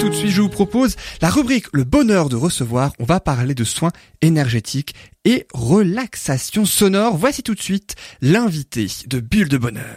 [0.00, 2.92] tout de suite, je vous propose la rubrique Le bonheur de recevoir.
[2.98, 3.92] On va parler de soins
[4.22, 4.94] énergétiques
[5.26, 7.18] et relaxation sonore.
[7.18, 9.96] Voici tout de suite l'invité de Bulle de Bonheur.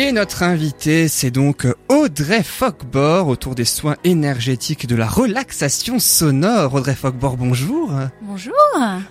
[0.00, 5.98] Et notre invité, c'est donc Audrey Fockbor autour des soins énergétiques et de la relaxation
[5.98, 6.72] sonore.
[6.72, 7.90] Audrey Fockbor, bonjour.
[8.22, 8.54] Bonjour.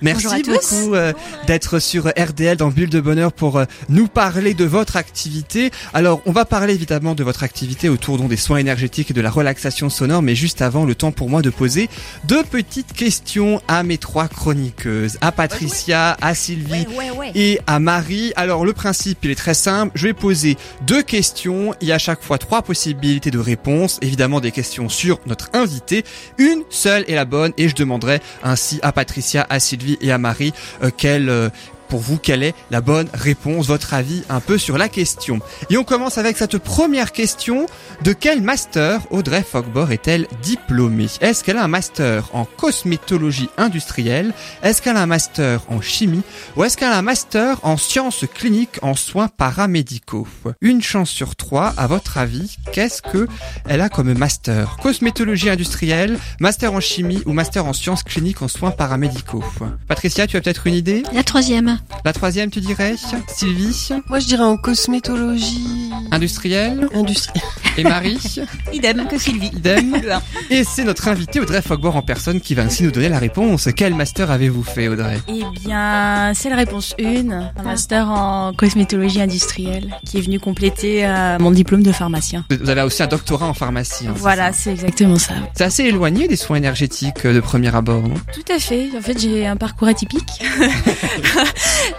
[0.01, 1.11] Merci Bonjour beaucoup euh,
[1.45, 5.71] d'être sur RDL dans Bulle de Bonheur pour euh, nous parler de votre activité.
[5.93, 9.19] Alors, on va parler évidemment de votre activité autour donc, des soins énergétiques et de
[9.19, 11.89] la relaxation sonore, mais juste avant, le temps pour moi de poser
[12.23, 17.31] deux petites questions à mes trois chroniqueuses, à Patricia, à Sylvie ouais.
[17.35, 18.31] et à Marie.
[18.37, 19.91] Alors le principe, il est très simple.
[19.95, 21.73] Je vais poser deux questions.
[21.81, 23.99] Il y a à chaque fois trois possibilités de réponse.
[24.01, 26.03] Évidemment des questions sur notre invité.
[26.37, 30.17] Une seule est la bonne et je demanderai ainsi à Patricia, à Sylvie et à
[30.17, 31.49] Marie euh, quelle euh,
[31.87, 35.39] pour vous, quelle est la bonne réponse, votre avis un peu sur la question.
[35.69, 37.65] Et on commence avec cette première question.
[38.03, 41.07] De quel master Audrey Fogbor est-elle diplômée?
[41.21, 44.33] Est-ce qu'elle a un master en cosmétologie industrielle?
[44.63, 46.21] Est-ce qu'elle a un master en chimie?
[46.55, 50.27] Ou est-ce qu'elle a un master en sciences cliniques en soins paramédicaux?
[50.61, 53.27] Une chance sur trois, à votre avis, qu'est-ce que
[53.67, 54.77] elle a comme master?
[54.81, 59.43] Cosmétologie industrielle, master en chimie ou master en sciences cliniques en soins paramédicaux?
[59.87, 61.03] Patricia, tu as peut-être une idée?
[61.13, 61.76] La troisième.
[62.05, 62.95] La troisième, tu dirais
[63.27, 67.43] Sylvie Moi, je dirais en cosmétologie Industrielle industrielle.
[67.77, 68.19] Et Marie
[68.73, 69.51] Idem que Sylvie.
[69.55, 70.01] Idem
[70.49, 73.67] Et c'est notre invité Audrey Fogbor en personne qui va ainsi nous donner la réponse.
[73.75, 75.19] Quel master avez-vous fait Audrey?
[75.27, 81.05] Eh bien, c'est la réponse 1, un master en cosmétologie industrielle qui est venu compléter
[81.05, 82.45] euh, mon diplôme de pharmacien.
[82.49, 84.07] Vous avez aussi un doctorat en pharmacie.
[84.07, 85.33] hein, Voilà, c'est exactement ça.
[85.55, 88.15] C'est assez éloigné des soins énergétiques euh, de premier abord, non?
[88.33, 88.89] Tout à fait.
[88.97, 90.23] En fait, j'ai un parcours atypique.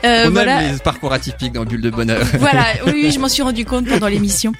[0.05, 0.63] Euh, On voilà.
[0.63, 2.25] aime les parcours atypiques dans Bulle de Bonheur.
[2.39, 4.53] voilà, oui, oui, je m'en suis rendu compte pendant l'émission.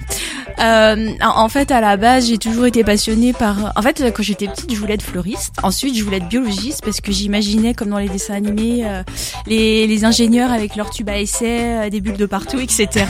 [0.59, 3.71] Euh, en fait, à la base, j'ai toujours été passionnée par.
[3.75, 5.53] En fait, quand j'étais petite, je voulais être fleuriste.
[5.63, 9.03] Ensuite, je voulais être biologiste parce que j'imaginais, comme dans les dessins animés, euh,
[9.47, 13.05] les, les ingénieurs avec leurs tubes à essai, euh, des bulles de partout, etc.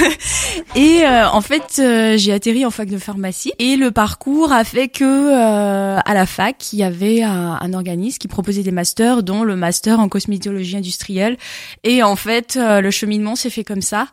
[0.76, 4.64] et euh, en fait, euh, j'ai atterri en fac de pharmacie et le parcours a
[4.64, 8.72] fait que euh, à la fac, il y avait un, un organisme qui proposait des
[8.72, 11.23] masters, dont le master en cosmétologie industrielle.
[11.82, 14.08] Et en fait, euh, le cheminement s'est fait comme ça.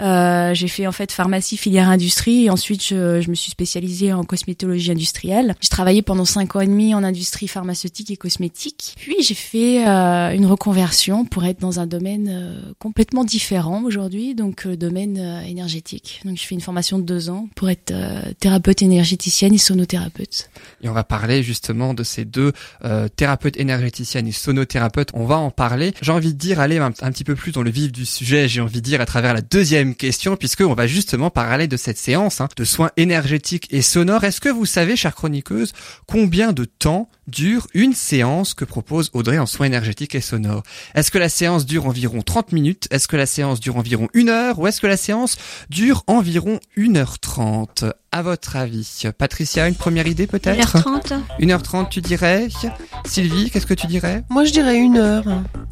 [0.00, 4.24] Euh, j'ai fait en fait pharmacie filière industrie et ensuite je, me suis spécialisée en
[4.24, 5.54] cosmétologie industrielle.
[5.60, 8.94] J'ai travaillé pendant cinq ans et demi en industrie pharmaceutique et cosmétique.
[8.98, 14.64] Puis j'ai fait euh, une reconversion pour être dans un domaine complètement différent aujourd'hui, donc
[14.64, 16.20] le domaine énergétique.
[16.24, 17.92] Donc je fais une formation de deux ans pour être
[18.40, 20.50] thérapeute énergéticienne et sonothérapeute.
[20.82, 22.52] Et on va parler justement de ces deux
[23.16, 25.10] thérapeutes énergéticiennes et sonothérapeutes.
[25.14, 25.94] On va en parler.
[26.02, 28.60] J'ai envie de dire, aller un, petit peu plus dans le vif du sujet, j'ai
[28.60, 31.98] envie de dire à travers la deuxième question, puisque on va justement parler de cette
[31.98, 34.24] séance hein, de soins énergétiques et sonores.
[34.24, 35.72] Est-ce que vous savez, chère chroniqueuse,
[36.06, 40.62] combien de temps dure une séance que propose Audrey en soins énergétiques et sonores
[40.94, 42.86] Est-ce que la séance dure environ 30 minutes?
[42.90, 44.58] Est-ce que la séance dure environ une heure?
[44.58, 45.36] Ou est-ce que la séance
[45.70, 50.76] dure environ 1h30 À votre avis Patricia, une première idée peut-être?
[50.78, 51.20] 1h30.
[51.40, 52.48] 1h30 tu dirais?
[53.06, 54.24] Sylvie, qu'est-ce que tu dirais?
[54.30, 55.24] Moi, je dirais une heure.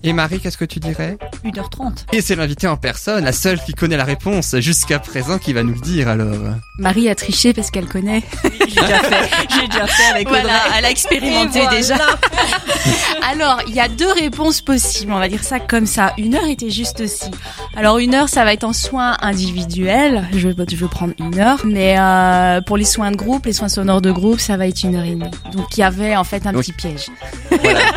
[0.02, 1.16] Et Marie, qu'est-ce que tu dirais?
[1.44, 2.04] 1h30.
[2.12, 5.62] Et c'est l'invité en personne, la seule qui connaît la réponse jusqu'à présent qui va
[5.62, 6.54] nous le dire alors.
[6.78, 8.22] Marie a triché parce qu'elle connaît.
[8.42, 9.30] J'ai déjà fait.
[9.60, 10.78] J'ai déjà fait avec Voilà, Audrey.
[10.78, 11.70] elle a expérimenté Et voilà.
[11.70, 11.96] déjà.
[13.30, 16.12] Alors, il y a deux réponses possibles, on va dire ça comme ça.
[16.18, 17.30] Une heure était juste aussi.
[17.76, 20.26] Alors, une heure, ça va être en soins individuels.
[20.34, 21.58] Je vais, je vais prendre une heure.
[21.64, 24.82] Mais euh, pour les soins de groupe, les soins sonores de groupe, ça va être
[24.82, 25.30] une heure et demie.
[25.52, 27.06] Donc, il y avait en fait un Donc, petit piège.
[27.62, 27.80] Voilà.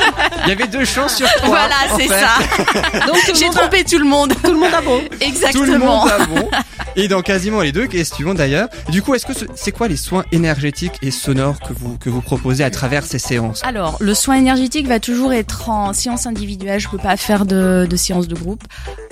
[0.45, 1.47] Il y avait deux chances sur trois.
[1.47, 2.99] voilà, c'est ça.
[3.07, 4.31] Donc, J'ai a- trompé tout le monde.
[4.43, 5.01] Tout le monde a bon.
[5.19, 5.65] Exactement.
[5.65, 6.49] Tout le monde a bon.
[6.95, 8.67] Et dans quasiment les deux questions d'ailleurs.
[8.89, 12.11] Du coup, est-ce que ce- c'est quoi les soins énergétiques et sonores que vous que
[12.11, 16.25] vous proposez à travers ces séances Alors, le soin énergétique va toujours être en séance
[16.25, 16.79] individuelle.
[16.79, 18.63] Je peux pas faire de, de séance de groupe.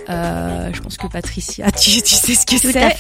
[0.10, 2.96] Euh, je pense que Patricia, tu, tu sais ce que c'est.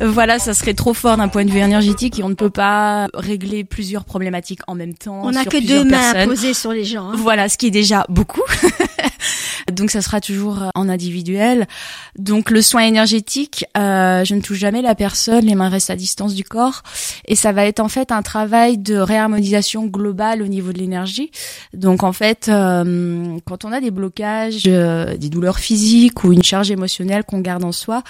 [0.00, 3.08] voilà, ça serait trop fort d'un point de vue énergétique et on ne peut pas
[3.14, 5.20] régler plusieurs problématiques en même temps.
[5.24, 7.08] On n'a que deux mains à poser sur les gens.
[7.10, 7.14] hein.
[7.16, 8.42] Voilà, ce qui est déjà beaucoup.
[9.74, 11.66] Donc ça sera toujours en individuel.
[12.18, 15.96] Donc le soin énergétique, euh, je ne touche jamais la personne, les mains restent à
[15.96, 16.82] distance du corps,
[17.26, 21.30] et ça va être en fait un travail de réharmonisation globale au niveau de l'énergie.
[21.72, 26.42] Donc en fait, euh, quand on a des blocages, euh, des douleurs physiques ou une
[26.42, 28.02] charge émotionnelle qu'on garde en soi,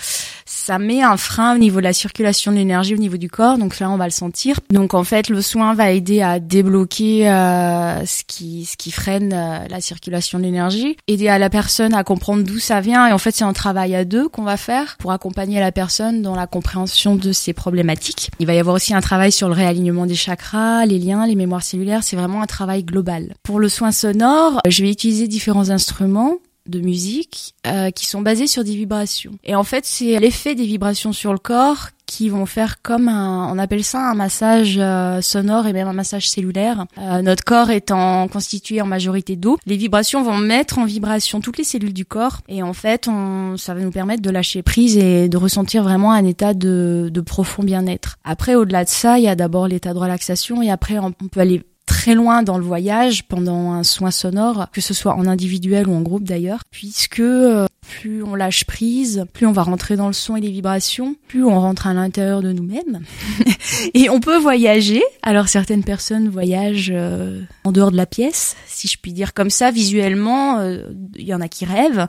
[0.44, 3.58] ça met un frein au niveau de la circulation de l'énergie au niveau du corps.
[3.58, 4.60] Donc là, on va le sentir.
[4.70, 9.32] Donc en fait, le soin va aider à débloquer euh, ce qui ce qui freine
[9.32, 13.06] euh, la circulation de l'énergie, aider à la personne à comprendre d'où ça vient.
[13.06, 16.22] Et en fait, c'est un travail à deux qu'on va faire pour accompagner la personne
[16.22, 18.30] dans la compréhension de ses problématiques.
[18.40, 21.36] Il va y avoir aussi un travail sur le réalignement des chakras, les liens, les
[21.36, 22.02] mémoires cellulaires.
[22.02, 23.34] C'est vraiment un travail global.
[23.44, 28.46] Pour le soin sonore, je vais utiliser différents instruments de musique euh, qui sont basés
[28.46, 29.32] sur des vibrations.
[29.44, 33.48] Et en fait, c'est l'effet des vibrations sur le corps qui vont faire comme un,
[33.50, 36.84] on appelle ça un massage euh, sonore et même un massage cellulaire.
[36.98, 41.56] Euh, notre corps étant constitué en majorité d'eau, les vibrations vont mettre en vibration toutes
[41.56, 44.98] les cellules du corps et en fait, on, ça va nous permettre de lâcher prise
[44.98, 48.18] et de ressentir vraiment un état de, de profond bien-être.
[48.24, 51.40] Après, au-delà de ça, il y a d'abord l'état de relaxation et après, on peut
[51.40, 55.88] aller très loin dans le voyage pendant un soin sonore, que ce soit en individuel
[55.88, 57.66] ou en groupe d'ailleurs, puisque euh,
[58.00, 61.44] plus on lâche prise, plus on va rentrer dans le son et les vibrations, plus
[61.44, 63.00] on rentre à l'intérieur de nous-mêmes.
[63.94, 65.02] et on peut voyager.
[65.22, 69.50] Alors certaines personnes voyagent euh, en dehors de la pièce, si je puis dire comme
[69.50, 70.58] ça, visuellement.
[70.58, 70.84] euh,
[71.16, 72.06] Il y en a qui rêvent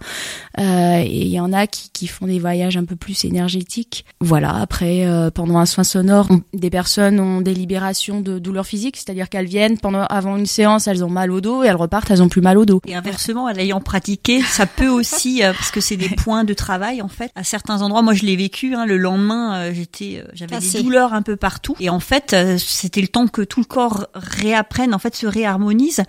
[0.60, 4.04] euh, et il y en a qui, font des voyages un peu plus énergétiques.
[4.20, 4.54] Voilà.
[4.56, 9.30] Après, pendant un soin sonore, on- des personnes ont des libérations de douleurs physiques, c'est-à-dire
[9.30, 12.22] qu'elles viennent pendant avant une séance, elles ont mal au dos et elles repartent, elles
[12.22, 12.82] ont plus mal au dos.
[12.88, 17.08] Et inversement, en l'ayant pratiqué, ça peut aussi, que c'est des points de travail en
[17.10, 17.32] fait.
[17.36, 18.76] À certains endroits, moi je l'ai vécu.
[18.76, 20.78] Hein, le lendemain, euh, j'étais, euh, j'avais Cassée.
[20.78, 21.76] des douleurs un peu partout.
[21.80, 25.26] Et en fait, euh, c'était le temps que tout le corps réapprenne, en fait, se
[25.28, 26.02] réharmonise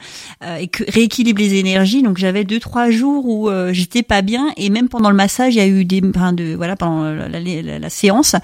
[0.45, 2.03] euh, et que rééquilibre les énergies.
[2.03, 4.53] Donc j'avais deux trois jours où euh, j'étais pas bien.
[4.57, 7.29] Et même pendant le massage, il y a eu des, enfin, de, voilà, pendant la,
[7.29, 8.37] la- la- la séance,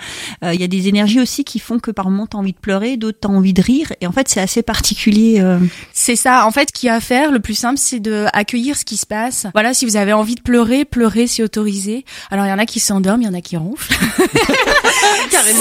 [0.43, 2.59] euh, il y a des énergies aussi qui font que par moment t'as envie de
[2.59, 3.93] pleurer, d'autres t'as envie de rire.
[4.01, 5.41] Et en fait, c'est assez particulier.
[5.41, 5.59] euh,
[5.93, 6.47] C'est ça.
[6.47, 8.85] En fait, ce qu'il y a à faire, le plus simple, c'est de accueillir ce
[8.85, 9.47] qui se passe.
[9.53, 12.05] Voilà, si vous avez envie de pleurer, pleurer, c'est autorisé.
[12.31, 13.93] Alors, il y en a qui s'endorment, il y en a qui ronflent.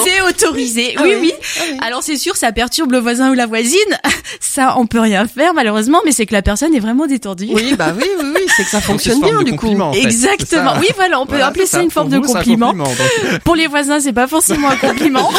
[0.04, 0.94] C'est autorisé.
[0.98, 1.34] Ah oui, oui.
[1.60, 1.86] Ah.
[1.88, 3.78] Alors, c'est sûr, ça perturbe le voisin ou la voisine.
[4.40, 7.50] Ça, on peut rien faire, malheureusement, mais c'est que la personne est vraiment détendue.
[7.52, 9.80] Oui, bah oui, oui, oui, c'est que ça fonctionne bien du coup.
[9.80, 10.74] en fait, Exactement.
[10.80, 12.74] Oui, voilà, on peut Voilà, appeler ça une forme de vous, compliment.
[13.46, 15.30] Pour les voisins, c'est pas forcément un compliment.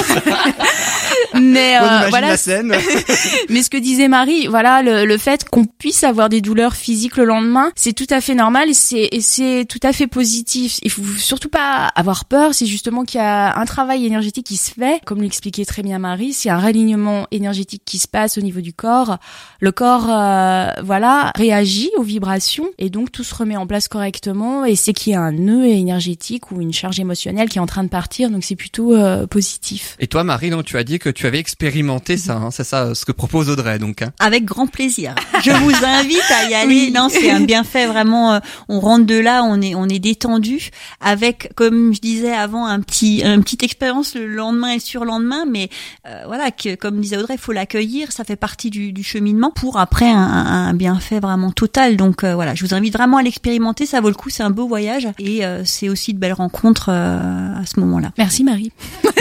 [1.35, 2.75] mais euh, voilà, la scène.
[3.51, 7.17] Mais ce que disait Marie, voilà, le, le fait qu'on puisse avoir des douleurs physiques
[7.19, 10.79] le lendemain, c'est tout à fait normal et c'est tout à fait positif.
[10.83, 12.55] Il faut surtout pas avoir peur.
[12.55, 15.99] C'est justement qu'il y a un travail énergétique qui se fait, comme l'expliquait très bien
[15.99, 16.33] Marie.
[16.33, 19.19] C'est un réalignement énergétique qui se passe au niveau du corps.
[19.61, 24.65] Le corps, euh, voilà, réagit aux vibrations et donc tout se remet en place correctement.
[24.65, 27.67] Et c'est qu'il y a un nœud énergétique ou une charge émotionnelle qui est en
[27.67, 28.31] train de partir.
[28.31, 29.97] Donc c'est plutôt euh, positif.
[29.99, 32.37] Et toi, Marie, donc tu as dit que tu avais expérimenté ça.
[32.37, 34.03] hein, c'est ça, ce que propose Audrey, donc.
[34.03, 34.13] hein.
[34.19, 35.15] Avec grand plaisir.
[35.45, 36.67] Je vous invite à y aller.
[36.69, 36.93] Oui.
[36.95, 38.35] Non, c'est un bienfait vraiment.
[38.35, 40.71] euh, On rentre de là, on est on est détendu
[41.01, 45.45] avec, comme je disais avant, un petit une petite expérience le lendemain et le surlendemain.
[45.49, 45.69] Mais
[46.07, 48.13] euh, voilà, que comme disait Audrey, il faut l'accueillir.
[48.13, 51.97] Ça fait partie du, du cheminement pour après un, un bienfait vraiment total.
[51.97, 53.87] Donc euh, voilà, je vous invite vraiment à l'expérimenter.
[53.87, 54.31] Ça vaut le coup.
[54.31, 58.13] C'est un beau voyage et euh, c'est aussi de belles rencontres euh, à ce moment-là.
[58.19, 58.73] Merci Marie.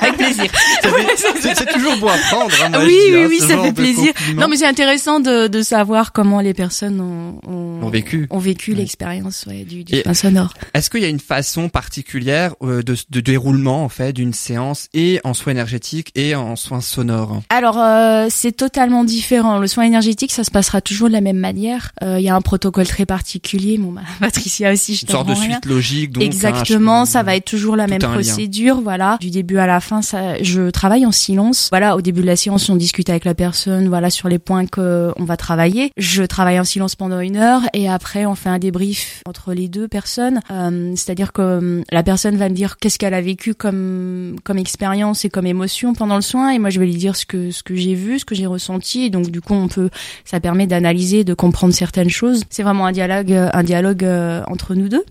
[0.00, 0.50] Avec plaisir.
[1.40, 2.50] C'est toujours beau à prendre.
[2.62, 4.12] Hein, moi, oui, dis, oui, hein, oui, ça fait plaisir.
[4.36, 8.26] Non, mais c'est intéressant de, de savoir comment les personnes ont, ont, Ont vécu.
[8.30, 8.78] ont vécu Ouais.
[8.78, 10.54] l'expérience ouais, du, du Et- soin sonore.
[10.74, 14.88] Est-ce qu'il y a une façon particulière euh, de, de déroulement en fait d'une séance
[14.94, 17.42] et en soins énergétiques et en soins sonores?
[17.50, 19.58] Alors, euh, c'est totalement différent.
[19.58, 21.92] Le soin énergétique, ça se passera toujours de la même manière.
[22.02, 23.76] Euh, Il y a un protocole très particulier.
[23.78, 25.42] Bon, bah, Patricia aussi, je Une sorte de rien.
[25.42, 26.12] suite logique.
[26.12, 29.18] Donc, Exactement, hein, je- ça va être toujours la même procédure, voilà.
[29.20, 31.68] Du début à la fin, ça, je travaille en silence.
[31.70, 34.64] Voilà, au début de la séance, on discute avec la personne, voilà, sur les points
[34.66, 35.90] que on va travailler.
[35.98, 39.68] Je travaille en silence pendant une heure et après, on fait un débrief entre les
[39.68, 40.40] deux personnes.
[40.50, 44.58] Euh, C'est-à-dire que euh, la personne va me dire qu'est-ce qu'elle a vécu comme comme
[44.58, 47.50] expérience et comme émotion pendant le soin, et moi je vais lui dire ce que
[47.50, 49.02] ce que j'ai vu, ce que j'ai ressenti.
[49.02, 49.90] Et donc du coup, on peut,
[50.24, 52.42] ça permet d'analyser, de comprendre certaines choses.
[52.50, 55.04] C'est vraiment un dialogue, euh, un dialogue euh, entre nous deux.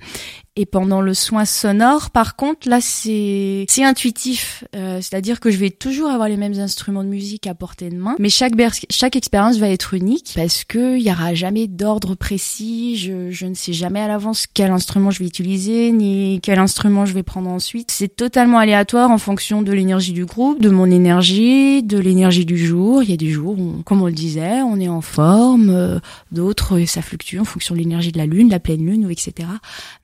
[0.57, 4.65] Et pendant le soin sonore, par contre, là, c'est c'est intuitif.
[4.75, 7.95] Euh, C'est-à-dire que je vais toujours avoir les mêmes instruments de musique à portée de
[7.95, 8.51] main, mais chaque
[8.89, 12.97] chaque expérience va être unique parce que il y aura jamais d'ordre précis.
[12.97, 17.05] Je, je ne sais jamais à l'avance quel instrument je vais utiliser ni quel instrument
[17.05, 17.89] je vais prendre ensuite.
[17.89, 22.57] C'est totalement aléatoire en fonction de l'énergie du groupe, de mon énergie, de l'énergie du
[22.57, 23.03] jour.
[23.03, 25.99] Il y a des jours, où, comme on le disait, on est en forme, euh,
[26.33, 29.47] d'autres ça fluctue en fonction de l'énergie de la lune, la pleine lune ou etc.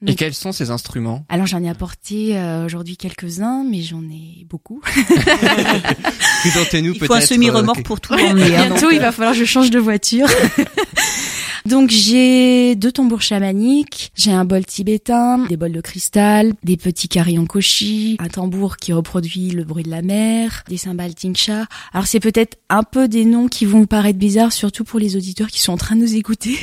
[0.04, 1.25] Et Donc- quels sont ces instruments?
[1.29, 4.82] Alors j'en ai apporté euh, aujourd'hui quelques-uns, mais j'en ai beaucoup.
[6.41, 7.08] Présentez-nous Il peut-être.
[7.08, 8.56] faut un semi-remorque euh, pour tout emmener.
[8.56, 10.27] hein, donc, Bientôt, il va falloir que je change de voiture.
[11.66, 17.08] Donc j'ai deux tambours chamaniques, j'ai un bol tibétain, des bols de cristal, des petits
[17.08, 21.66] carillons koshi, un tambour qui reproduit le bruit de la mer, des cymbales tingsha.
[21.94, 25.16] Alors c'est peut-être un peu des noms qui vont vous paraître bizarres, surtout pour les
[25.16, 26.58] auditeurs qui sont en train de nous écouter.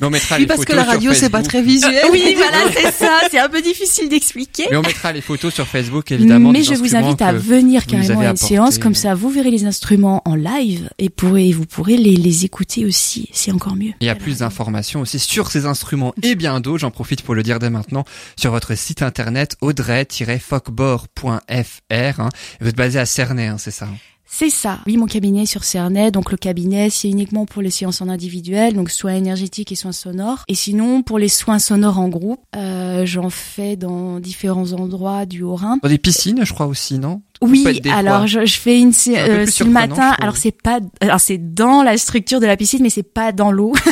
[0.00, 2.04] Mais on mettra Oui, les parce photos que la radio, c'est pas très visuel.
[2.12, 3.20] oui, voilà, c'est ça.
[3.30, 4.66] C'est un peu difficile d'expliquer.
[4.70, 6.52] Mais on mettra les photos sur Facebook évidemment.
[6.52, 9.30] Mais des je vous instruments invite à venir carrément à une séance, comme ça vous
[9.30, 13.74] verrez les instruments en live et pourrez, vous pourrez les, les écouter aussi, c'est encore
[13.76, 13.92] mieux.
[14.00, 16.78] Il y a plus d'informations aussi sur ces instruments et bien d'autres.
[16.78, 18.04] J'en profite pour le dire dès maintenant
[18.36, 22.20] sur votre site internet audrey-focbor.fr.
[22.20, 22.28] hein.
[22.60, 23.96] Vous êtes basé à Cernay, hein, c'est ça hein?
[24.30, 24.80] C'est ça.
[24.86, 26.10] Oui, mon cabinet est sur Cernay.
[26.10, 29.92] Donc le cabinet, c'est uniquement pour les séances en individuel, donc soins énergétiques et soins
[29.92, 30.44] sonores.
[30.48, 35.42] Et sinon, pour les soins sonores en groupe, euh, j'en fais dans différents endroits du
[35.42, 35.78] Haut-Rhin.
[35.82, 37.22] Dans des piscines, je crois aussi, non?
[37.40, 40.14] Oui, alors je, je fais une euh, le matin.
[40.20, 43.50] Alors c'est pas, alors c'est dans la structure de la piscine, mais c'est pas dans
[43.50, 43.72] l'eau.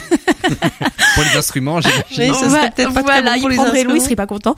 [1.14, 2.32] Pour les instruments, j'imagine.
[2.32, 4.16] Oui, ça serait peut-être pas très voilà, bon pour il les prendrait l'eau, il serait
[4.16, 4.54] pas content.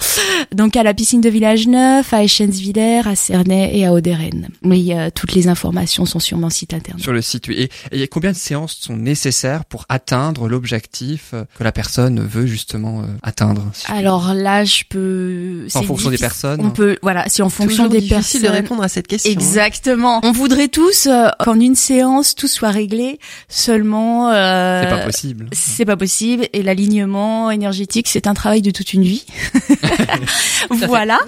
[0.53, 4.49] Donc à la piscine de Village Neuf, à Eschentzwiller, à Cernay et à Auderen.
[4.65, 7.03] Oui, euh, toutes les informations sont sur mon site internet.
[7.03, 7.69] Sur le site, oui.
[7.93, 13.01] Et, et combien de séances sont nécessaires pour atteindre l'objectif que la personne veut justement
[13.03, 15.67] euh, atteindre si Alors là, je peux.
[15.75, 16.19] En fonction des difficile.
[16.21, 16.61] personnes.
[16.67, 18.43] On peut, voilà, c'est en fonction Toujours des difficile personnes.
[18.43, 19.31] de répondre à cette question.
[19.31, 19.35] hein.
[19.35, 20.21] Exactement.
[20.25, 23.19] On voudrait tous euh, qu'en une séance tout soit réglé.
[23.49, 25.47] Seulement, euh, C'est pas possible.
[25.79, 26.49] C'est pas possible.
[26.55, 29.25] Et l'alignement énergétique, c'est un travail de toute une vie.
[30.71, 31.21] voilà.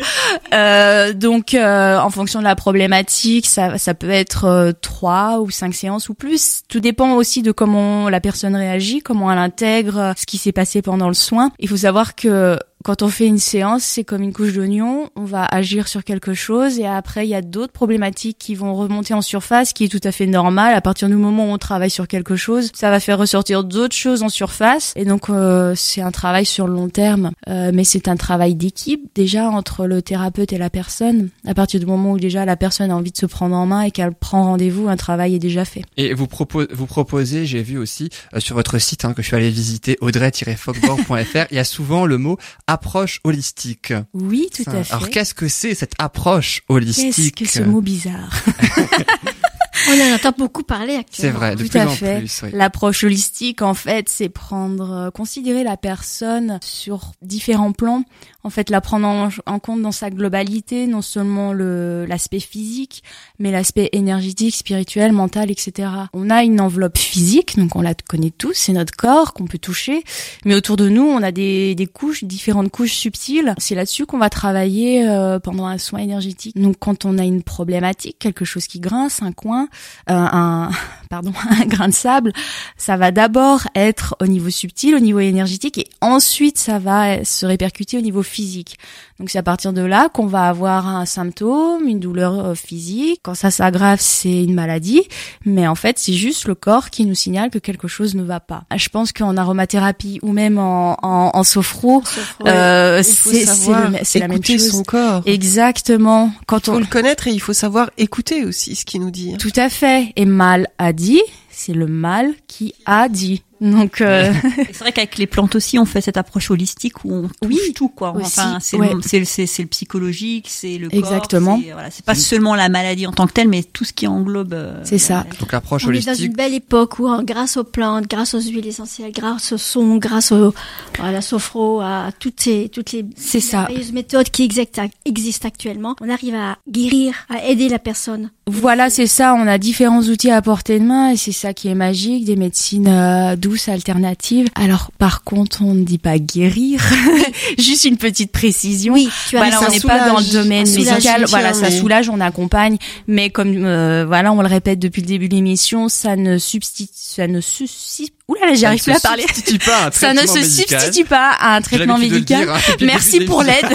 [0.53, 5.51] Euh, donc, euh, en fonction de la problématique, ça, ça peut être euh, trois ou
[5.51, 6.63] cinq séances ou plus.
[6.67, 10.51] Tout dépend aussi de comment la personne réagit, comment elle intègre euh, ce qui s'est
[10.51, 11.53] passé pendant le soin.
[11.61, 15.11] Il faut savoir que quand on fait une séance, c'est comme une couche d'oignon.
[15.17, 18.75] On va agir sur quelque chose et après, il y a d'autres problématiques qui vont
[18.75, 20.75] remonter en surface, qui est tout à fait normal.
[20.75, 23.95] À partir du moment où on travaille sur quelque chose, ça va faire ressortir d'autres
[23.97, 24.93] choses en surface.
[24.97, 27.33] Et donc, euh, c'est un travail sur le long terme.
[27.49, 31.29] Euh, mais c'est un travail d'équipe, déjà, entre le thérapeute et la personne.
[31.47, 33.83] À partir du moment où déjà la personne a envie de se prendre en main
[33.83, 35.83] et qu'elle prend rendez-vous, un travail est déjà fait.
[35.97, 39.27] Et vous, propo- vous proposez, j'ai vu aussi euh, sur votre site hein, que je
[39.27, 42.39] suis allé visiter, audrey-fogborg.fr, il y a souvent le mot
[42.71, 43.93] approche holistique.
[44.15, 44.93] Oui, tout Ça, à fait.
[44.93, 48.31] Alors qu'est-ce que c'est cette approche holistique Qu'est-ce que ce mot bizarre?
[49.89, 51.39] On en entend beaucoup parler C'est actuellement.
[51.39, 52.19] vrai, de Tout plus à en fait.
[52.19, 52.41] plus.
[52.45, 52.51] oui.
[52.53, 58.05] L'approche holistique, en fait, c'est prendre, euh, considérer la personne sur différents plans.
[58.43, 63.03] En fait, la prendre en, en compte dans sa globalité, non seulement le l'aspect physique,
[63.39, 65.89] mais l'aspect énergétique, spirituel, mental, etc.
[66.15, 69.59] On a une enveloppe physique, donc on la connaît tous, c'est notre corps qu'on peut
[69.59, 70.05] toucher.
[70.47, 73.55] Mais autour de nous, on a des, des couches, différentes couches subtiles.
[73.59, 76.57] C'est là-dessus qu'on va travailler euh, pendant un soin énergétique.
[76.57, 79.69] Donc, quand on a une problématique, quelque chose qui grince, un coin,
[80.07, 80.71] un
[81.11, 82.33] pardon, un grain de sable,
[82.77, 87.45] ça va d'abord être au niveau subtil, au niveau énergétique, et ensuite ça va se
[87.47, 88.79] répercuter au niveau physique.
[89.19, 93.21] Donc c'est à partir de là qu'on va avoir un symptôme, une douleur euh, physique.
[93.23, 95.03] Quand ça s'aggrave, c'est une maladie,
[95.45, 98.41] mais en fait c'est juste le corps qui nous signale que quelque chose ne va
[98.41, 98.63] pas.
[98.75, 102.03] Je pense qu'en aromathérapie ou même en, en, en sophro,
[102.47, 104.71] euh, c'est la même écouter chose.
[104.71, 105.23] son corps.
[105.27, 106.33] Exactement.
[106.47, 109.11] Quand Il on faut le connaître et il faut savoir écouter aussi ce qu'il nous
[109.11, 109.33] dit.
[109.35, 109.37] hein.
[109.39, 110.13] tout à fait.
[110.17, 113.43] Et mal a dit, c'est le mal qui a dit.
[113.61, 114.33] Donc euh,
[114.73, 117.73] C'est vrai qu'avec les plantes aussi, on fait cette approche holistique où on touche Oui,
[117.75, 118.15] tout, quoi.
[118.17, 118.95] Enfin, c'est ouais.
[118.95, 120.99] le, c'est le- c'est- c'est le psychologique, c'est le corps.
[120.99, 121.61] Exactement.
[121.65, 124.07] c'est- Voilà, c'est pas seulement la maladie en tant que telle, mais tout ce qui
[124.07, 124.55] englobe.
[124.55, 125.19] euh, C'est ça.
[125.19, 125.39] maladie.
[125.39, 128.35] Donc l'approche On est dans holistique, une belle époque où, hein, grâce aux plantes, grâce
[128.35, 130.55] aux huiles essentielles, grâce au son, grâce au,
[131.03, 133.69] à la sophro, à toutes ces, toutes les ça.
[133.93, 138.31] méthodes qui existent actuellement, on arrive à guérir, à aider la personne.
[138.47, 139.35] voilà, c'est ça.
[139.35, 142.37] On a différents outils à portée de main et c'est ça qui est magique des
[142.37, 144.47] médecines euh, douce alternative.
[144.55, 146.81] Alors par contre, on ne dit pas guérir.
[147.59, 148.95] Juste une petite précision.
[148.95, 151.25] Oui, tu as Voilà, on n'est pas dans le domaine médical.
[151.29, 152.77] Voilà, ça soulage, on accompagne,
[153.09, 156.93] mais comme euh, voilà, on le répète depuis le début de l'émission, ça ne substitue,
[156.95, 158.13] ça ne substitue.
[158.31, 159.25] Oula, là, j'arrive plus à parler.
[159.29, 160.81] Ça ne se substitue pas à un Ça ne traitement se médical.
[160.81, 162.45] substitue pas à un traitement médical.
[162.47, 163.67] dire, hein, Merci pour l'aide.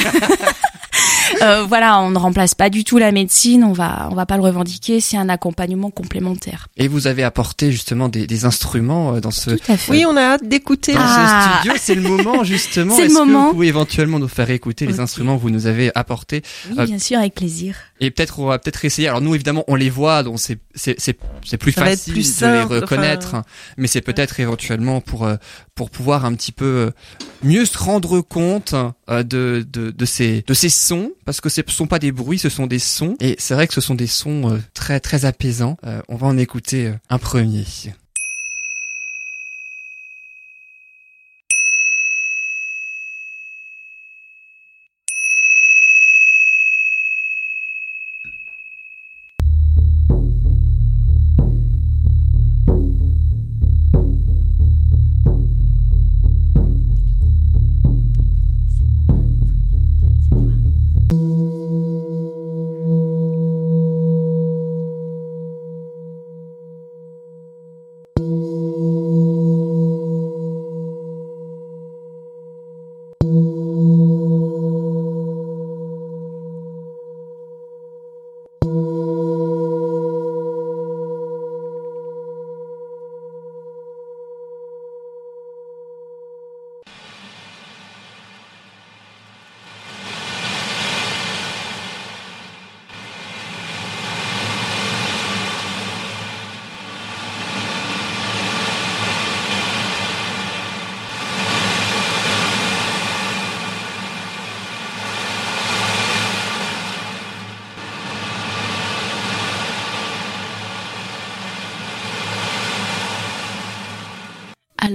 [1.42, 4.38] Euh, voilà, on ne remplace pas du tout la médecine, on va on va pas
[4.38, 6.68] le revendiquer, c'est un accompagnement complémentaire.
[6.78, 9.92] Et vous avez apporté justement des, des instruments euh, dans ce, Tout à fait.
[9.92, 10.94] Oui, on a hâte d'écouter.
[10.94, 11.50] dans Ah.
[11.52, 11.74] ce studio.
[11.84, 12.96] C'est le moment justement.
[12.96, 13.48] C'est le Est-ce que moment.
[13.48, 16.86] vous pouvez éventuellement nous faire écouter les instruments que vous nous avez apportés Oui, Euh,
[16.86, 17.76] bien sûr, avec plaisir.
[18.00, 19.08] Et peut-être on va peut-être essayer.
[19.08, 22.40] Alors nous évidemment on les voit, donc c'est c'est c'est c'est plus Ça facile plus
[22.40, 23.28] de les reconnaître.
[23.28, 23.44] enfin.
[23.78, 25.36] Mais c'est peut-être éventuellement pour euh,
[25.76, 26.92] pour pouvoir un petit peu euh,
[27.44, 28.76] mieux se rendre compte
[29.10, 32.40] euh, de de de ces de ces sons parce que ce sont pas des bruits,
[32.40, 33.16] ce sont des sons.
[33.20, 35.78] Et c'est vrai que ce sont des sons très très apaisants.
[36.10, 37.66] On va en écouter un premier.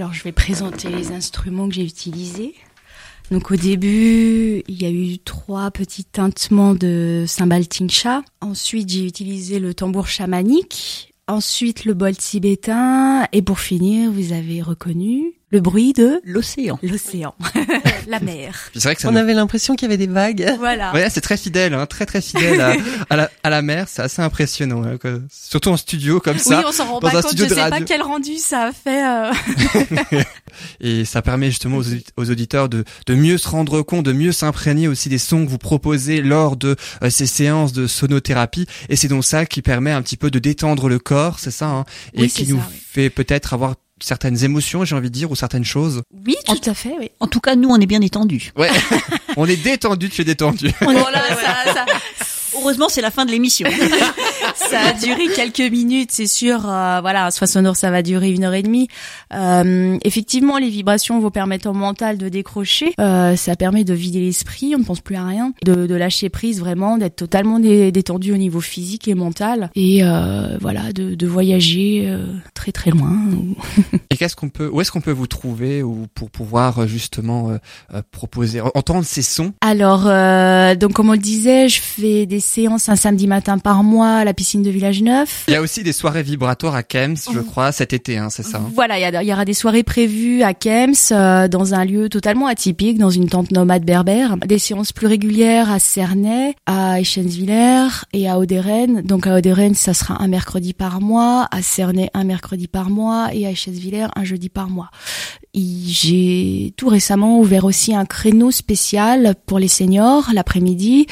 [0.01, 2.55] Alors, je vais présenter les instruments que j'ai utilisés.
[3.31, 8.23] Donc, au début, il y a eu trois petits tintements de cymbale Tingsha.
[8.41, 11.10] Ensuite, j'ai utilisé le tambour chamanique.
[11.31, 13.27] Ensuite, le bol tibétain.
[13.33, 16.79] Et pour finir, vous avez reconnu le bruit de L'océan.
[16.83, 17.35] l'océan,
[18.09, 18.71] la mer.
[18.73, 20.55] C'est vrai que ça On nous- avait l'impression qu'il y avait des vagues.
[20.59, 20.93] Voilà.
[20.93, 22.75] Ouais, c'est très fidèle, hein, très très fidèle à,
[23.11, 25.15] à la, à la mer, c'est assez impressionnant, hein, quoi.
[25.29, 26.63] surtout en studio comme Oui, ça.
[26.67, 27.31] on s'en rend dans pas un compte.
[27.33, 29.05] studio Je sais pas quel rendu ça a fait.
[29.05, 29.33] euh.
[30.81, 34.13] Et ça permet justement aux, audi- aux auditeurs de, de mieux se rendre compte, de
[34.13, 38.67] mieux s'imprégner aussi des sons que vous proposez lors de euh, ces séances de sonothérapie.
[38.89, 41.67] Et c'est donc ça qui permet un petit peu de détendre le corps, c'est ça,
[41.69, 42.77] hein, et Oui, qui nous ça, oui.
[42.91, 46.03] fait peut-être avoir certaines émotions, j'ai envie de dire, ou certaines choses.
[46.27, 46.95] Oui, tout à fait.
[46.99, 47.11] Oui.
[47.21, 48.51] En tout cas, nous, on est bien détendus.
[48.57, 48.71] Ouais,
[49.37, 50.71] on est détendu, tu es détendu.
[50.81, 51.87] Voilà, ça, ça,
[52.57, 53.69] Heureusement, c'est la fin de l'émission.
[54.57, 56.69] ça a duré quelques minutes, c'est sûr.
[56.69, 58.89] euh, voilà, un soin sonore, ça va durer une heure et demie.
[59.33, 62.93] Euh, effectivement, les vibrations vont permettre au mental de décrocher.
[63.01, 66.29] Euh, ça permet de vider l'esprit, on ne pense plus à rien, de, de lâcher
[66.29, 71.15] prise vraiment, d'être totalement dé- détendu au niveau physique et mental, et euh, voilà, de,
[71.15, 73.13] de voyager euh, très très loin.
[74.11, 77.59] Et qu'est-ce qu'on peut, où est-ce qu'on peut vous trouver ou pour pouvoir justement euh,
[77.95, 79.53] euh, proposer, entendre ces sons?
[79.61, 83.83] Alors, euh, donc comme on le disait, je fais des séances un samedi matin par
[83.83, 85.45] mois à la piscine de Village Neuf.
[85.49, 88.43] Il y a aussi des soirées vibratoires à Kems, je crois, cet été, hein, c'est
[88.43, 88.59] ça.
[88.59, 91.75] hein Voilà, il y, a- il y aura des soirées prévues à Kems, euh, dans
[91.75, 94.37] un lieu totalement atypique, dans une tente nomade berbère.
[94.39, 99.03] Des séances plus régulières à Cernay, à Eschenwiller et à Oderen.
[99.03, 103.29] Donc à Oderen, ça sera un mercredi par mois, à Cernay un mercredi par mois
[103.33, 104.91] et à Eschenwiller un jeudi par mois.
[105.53, 111.07] J'ai tout récemment ouvert aussi un créneau spécial pour les seniors l'après-midi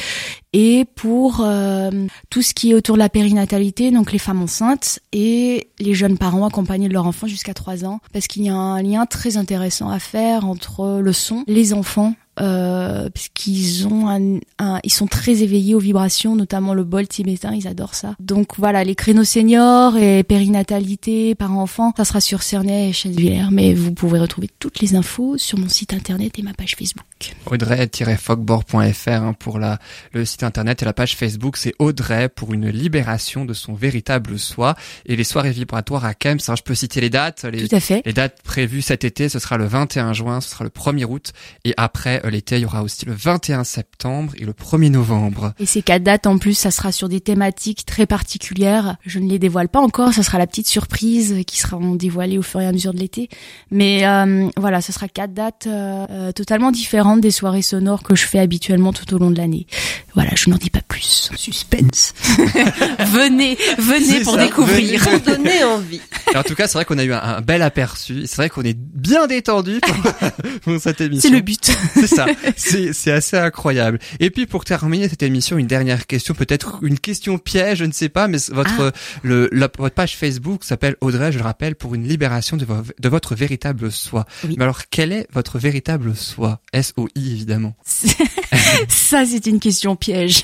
[0.52, 1.90] et pour euh,
[2.30, 6.16] tout ce qui est autour de la périnatalité, donc les femmes enceintes et les jeunes
[6.16, 9.36] parents accompagnés de leurs enfants jusqu'à 3 ans, parce qu'il y a un lien très
[9.36, 15.06] intéressant à faire entre le son, les enfants, euh, puisqu'ils ont un, un- ils sont
[15.06, 18.14] très éveillés aux vibrations, notamment le bol tibétain, ils adorent ça.
[18.20, 23.74] Donc voilà, les créneaux seniors et périnatalité, parents-enfants, ça sera sur Cernay et Chênevillers, mais
[23.74, 27.04] vous pouvez retrouver toutes les infos sur mon site internet et ma page Facebook.
[27.46, 29.78] Audrey-fogbord.fr hein, pour la,
[30.12, 34.38] le site internet et la page Facebook, c'est Audrey pour une libération de son véritable
[34.38, 34.74] soi
[35.06, 36.38] et les soirées vibratoires à Kems.
[36.48, 38.02] hein, je peux citer les dates, les, Tout à fait.
[38.04, 41.32] les dates prévues cet été, ce sera le 21 juin, ce sera le 1er août
[41.64, 45.52] et après euh, l'été, il y aura aussi le 21 septembre et le 1er novembre.
[45.58, 48.96] Et ces quatre dates, en plus, ça sera sur des thématiques très particulières.
[49.04, 52.42] Je ne les dévoile pas encore, ça sera la petite surprise qui sera dévoilée au
[52.42, 53.28] fur et à mesure de l'été.
[53.70, 58.16] Mais euh, voilà, ce sera quatre dates euh, euh, totalement différentes des soirées sonores que
[58.16, 59.66] je fais habituellement tout au long de l'année.
[60.14, 61.30] Voilà, je n'en dis pas plus.
[61.36, 62.14] Suspense.
[62.98, 64.98] venez, venez pour ça, découvrir.
[65.00, 65.18] venez.
[65.18, 66.00] Pour donner envie.
[66.34, 68.26] En tout cas, c'est vrai qu'on a eu un, un bel aperçu.
[68.26, 70.12] C'est vrai qu'on est bien détendu pour,
[70.62, 71.28] pour cette émission.
[71.28, 71.70] C'est le but.
[71.94, 72.26] C'est ça.
[72.56, 73.98] C'est, assez incroyable.
[74.20, 77.92] Et puis pour terminer cette émission, une dernière question, peut-être une question piège, je ne
[77.92, 81.94] sais pas, mais votre le la- votre page Facebook s'appelle Audrey, je le rappelle, pour
[81.94, 84.26] une libération de, vo- de votre véritable soi.
[84.44, 84.54] Oui.
[84.58, 86.60] Mais alors, quel est votre véritable soi?
[86.72, 87.74] S O I évidemment.
[88.88, 90.42] Ça, c'est une question piège.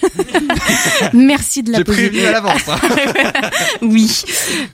[1.13, 2.09] Merci de la J'ai poser.
[2.09, 2.69] prévenu à l'avance.
[2.69, 2.79] hein.
[3.83, 4.23] oui.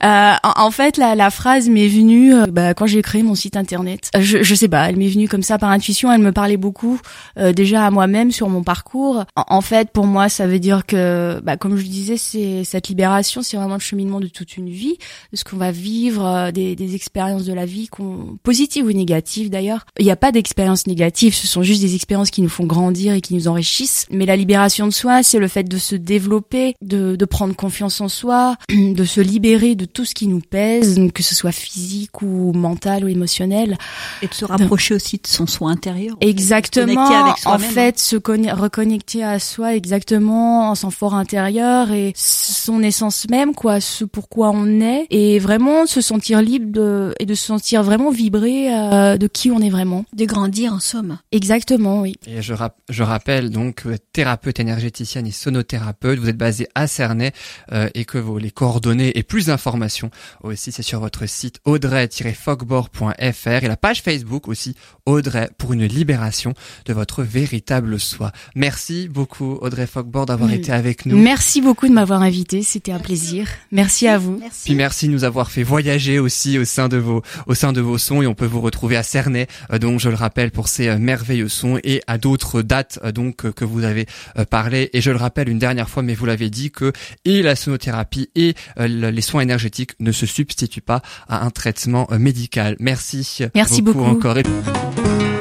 [0.03, 3.57] Euh, en, fait, la, la phrase m'est venue euh, bah, quand j'ai créé mon site
[3.57, 4.09] internet.
[4.15, 6.11] Euh, Je, je sais pas, elle m'est venue comme ça par intuition.
[6.11, 6.90] Elle me parlait beaucoup
[7.37, 9.25] euh, déjà à moi-même sur mon parcours.
[9.35, 12.87] En, en fait, pour moi, ça veut dire que, bah, comme je disais, c'est cette
[12.87, 14.97] libération, c'est vraiment le cheminement de toute une vie,
[15.31, 18.91] de ce qu'on va vivre, euh, des, des expériences de la vie, qu'on, positives ou
[18.91, 19.85] négatives d'ailleurs.
[19.99, 23.13] Il n'y a pas d'expériences négatives, ce sont juste des expériences qui nous font grandir
[23.13, 24.05] et qui nous enrichissent.
[24.11, 28.01] Mais la libération de soi, c'est le fait de se développer, de, de prendre confiance
[28.01, 32.21] en soi, de se libérer de tout ce qui nous pèse, que ce soit physique
[32.21, 33.77] ou mental ou émotionnel.
[34.21, 36.15] Et de se rapprocher aussi de son soi intérieur.
[36.21, 36.80] Exactement.
[36.81, 42.83] Connecter avec en fait, se reconnecter à soi exactement, en son fort intérieur et son
[42.83, 47.33] essence même, quoi, ce pourquoi on est, et vraiment se sentir libre de, et de
[47.33, 50.05] se sentir vraiment vibrer euh, de qui on est vraiment.
[50.13, 51.17] De grandir en somme.
[51.31, 52.15] Exactement, oui.
[52.27, 56.87] Et je, rap- je rappelle donc êtes thérapeute énergéticienne et sonothérapeute, vous êtes basé à
[56.87, 57.31] Cernay
[57.71, 60.11] euh, et que vos les coordonnées et plus d'informations
[60.43, 66.53] aussi c'est sur votre site audrey-fogbord.fr et la page Facebook aussi Audrey pour une libération
[66.85, 68.31] de votre véritable soi.
[68.55, 70.53] Merci beaucoup Audrey Fogbord d'avoir Mm.
[70.53, 71.17] été avec nous.
[71.17, 73.47] Merci beaucoup de m'avoir invité, c'était un plaisir.
[73.71, 74.37] Merci à vous.
[74.39, 74.61] Merci.
[74.65, 77.81] Puis merci de nous avoir fait voyager aussi au sein de vos au sein de
[77.81, 80.67] vos sons et on peut vous retrouver à Cernay euh, donc je le rappelle pour
[80.67, 84.05] ces euh, merveilleux sons et à d'autres dates euh, donc que vous avez
[84.49, 86.91] parlé et je le rappelle une dernière fois mais vous l'avez dit que
[87.25, 92.07] et la sonothérapie et le- les soins énergétiques ne se substituent pas à un traitement
[92.17, 92.75] médical.
[92.79, 93.39] Merci.
[93.55, 94.03] Merci beaucoup.
[94.03, 94.37] encore.
[94.37, 95.40] Et-